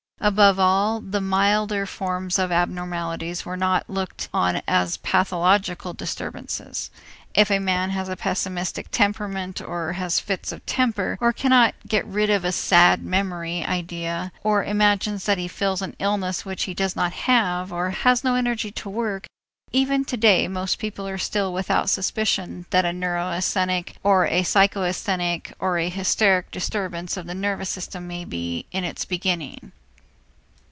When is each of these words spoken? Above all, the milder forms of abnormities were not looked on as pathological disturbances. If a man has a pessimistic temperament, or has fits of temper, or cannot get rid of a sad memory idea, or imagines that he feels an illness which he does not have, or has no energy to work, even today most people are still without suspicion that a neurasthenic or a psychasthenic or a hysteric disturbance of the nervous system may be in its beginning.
Above 0.23 0.59
all, 0.59 1.01
the 1.01 1.19
milder 1.19 1.87
forms 1.87 2.37
of 2.37 2.51
abnormities 2.51 3.43
were 3.43 3.57
not 3.57 3.89
looked 3.89 4.29
on 4.31 4.61
as 4.67 4.97
pathological 4.97 5.93
disturbances. 5.93 6.91
If 7.33 7.49
a 7.49 7.57
man 7.57 7.89
has 7.89 8.07
a 8.07 8.15
pessimistic 8.15 8.91
temperament, 8.91 9.59
or 9.61 9.93
has 9.93 10.19
fits 10.19 10.51
of 10.51 10.63
temper, 10.67 11.17
or 11.19 11.33
cannot 11.33 11.73
get 11.87 12.05
rid 12.05 12.29
of 12.29 12.45
a 12.45 12.51
sad 12.51 13.01
memory 13.01 13.65
idea, 13.65 14.31
or 14.43 14.63
imagines 14.63 15.23
that 15.25 15.39
he 15.39 15.47
feels 15.47 15.81
an 15.81 15.95
illness 15.97 16.45
which 16.45 16.65
he 16.65 16.75
does 16.75 16.95
not 16.95 17.13
have, 17.13 17.73
or 17.73 17.89
has 17.89 18.23
no 18.23 18.35
energy 18.35 18.69
to 18.73 18.89
work, 18.91 19.25
even 19.71 20.05
today 20.05 20.47
most 20.47 20.77
people 20.77 21.07
are 21.07 21.17
still 21.17 21.51
without 21.51 21.89
suspicion 21.89 22.67
that 22.69 22.85
a 22.85 22.93
neurasthenic 22.93 23.95
or 24.03 24.27
a 24.27 24.43
psychasthenic 24.43 25.53
or 25.59 25.79
a 25.79 25.89
hysteric 25.89 26.51
disturbance 26.51 27.17
of 27.17 27.25
the 27.25 27.33
nervous 27.33 27.71
system 27.71 28.05
may 28.07 28.23
be 28.23 28.67
in 28.71 28.83
its 28.83 29.03
beginning. 29.03 29.71